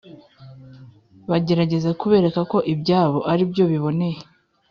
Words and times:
bagerageza 1.29 1.89
kubereka 2.01 2.39
ko 2.51 2.57
ibyabo 2.73 3.19
ari 3.31 3.43
byo 3.51 3.63
biboneye. 3.71 4.17